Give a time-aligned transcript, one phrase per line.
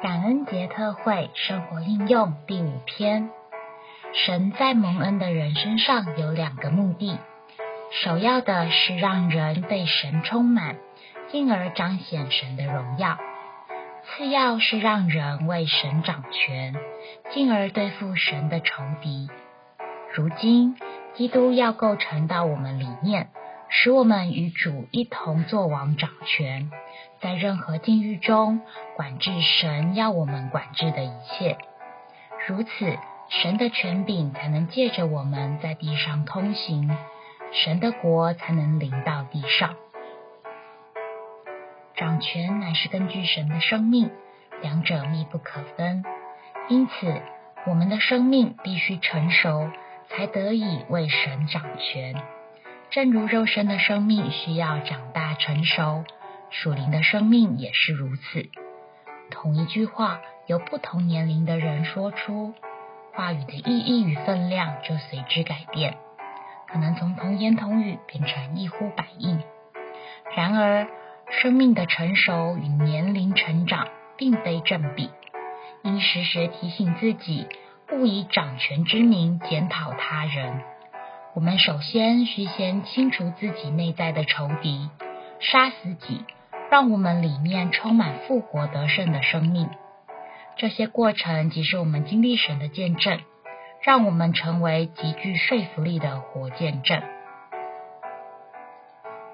[0.00, 3.30] 感恩节特惠生活应用第五篇：
[4.12, 7.18] 神在蒙恩的人身上有两个目的，
[7.90, 10.76] 首要的是让人被神充满，
[11.32, 13.16] 进而彰显神的荣耀；
[14.04, 16.76] 次要是让人为神掌权，
[17.32, 19.28] 进而对付神的仇敌。
[20.14, 20.76] 如今，
[21.14, 23.30] 基督要构成到我们里面。
[23.70, 26.70] 使我们与主一同作王掌权，
[27.20, 28.60] 在任何境遇中
[28.96, 31.58] 管制神要我们管制的一切。
[32.46, 36.96] 如此，神的权柄才能借着我们在地上通行，
[37.52, 39.76] 神的国才能临到地上。
[41.94, 44.10] 掌权乃是根据神的生命，
[44.62, 46.04] 两者密不可分。
[46.68, 47.20] 因此，
[47.66, 49.70] 我们的生命必须成熟，
[50.08, 52.14] 才得以为神掌权。
[52.90, 56.04] 正如肉身的生命需要长大成熟，
[56.48, 58.48] 属灵的生命也是如此。
[59.30, 62.54] 同一句话，由不同年龄的人说出，
[63.12, 65.98] 话语的意义与分量就随之改变，
[66.66, 69.38] 可能从童言童语变成一呼百应。
[70.34, 70.88] 然而，
[71.28, 75.10] 生命的成熟与年龄成长并非正比，
[75.82, 77.46] 应时时提醒自己，
[77.92, 80.62] 勿以掌权之名检讨他人。
[81.34, 84.90] 我们首先需先清除自己内在的仇敌，
[85.40, 86.24] 杀死己，
[86.70, 89.68] 让我们里面充满复活得胜的生命。
[90.56, 93.20] 这些过程即是我们经历神的见证，
[93.82, 97.02] 让我们成为极具说服力的活见证。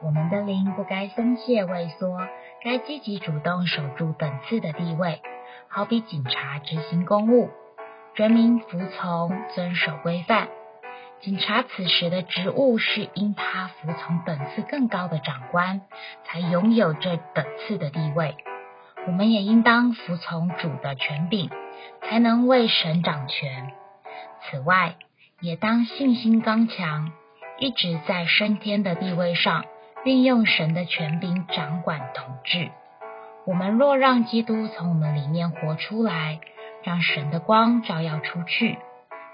[0.00, 2.20] 我们的灵不该松懈畏缩，
[2.62, 5.20] 该积极主动守住本次的地位，
[5.66, 7.50] 好比警察执行公务，
[8.14, 10.48] 人民服从遵守规范。
[11.20, 15.80] 警察此时的职务是因他服从等次更高的长官，
[16.24, 18.36] 才拥有这等次的地位。
[19.06, 21.50] 我们也应当服从主的权柄，
[22.02, 23.72] 才能为神掌权。
[24.42, 24.94] 此外，
[25.40, 27.10] 也当信心刚强，
[27.58, 29.64] 一直在升天的地位上，
[30.04, 32.70] 运用神的权柄掌管统治。
[33.44, 36.38] 我们若让基督从我们里面活出来，
[36.84, 38.78] 让神的光照耀出去。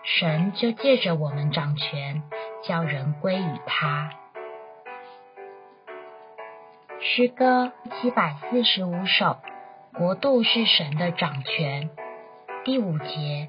[0.04, 2.22] 神就借着我们掌权，
[2.62, 4.10] 叫人归于他。
[7.00, 9.38] 诗歌七百四十五首，
[9.94, 11.88] 国度是神的掌权。
[12.64, 13.48] 第五节，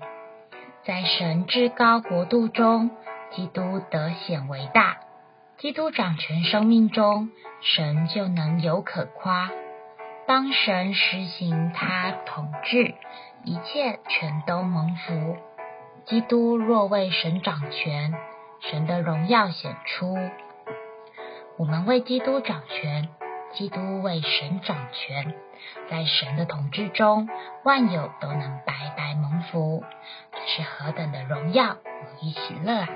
[0.86, 2.90] 在神至高国度中，
[3.32, 4.98] 基督得显为大。
[5.58, 9.52] 基督掌权生命中，神就能有可夸。
[10.26, 12.96] 当神实行他统治，
[13.44, 15.38] 一切全都蒙福。
[16.06, 18.14] 基督若为神掌权，
[18.60, 20.16] 神的荣耀显出。
[21.58, 23.10] 我们为基督掌权，
[23.54, 25.34] 基督为神掌权，
[25.90, 27.28] 在神的统治中，
[27.64, 29.84] 万有都能白白蒙福，
[30.32, 31.78] 这是何等的荣耀
[32.22, 32.90] 与喜乐啊！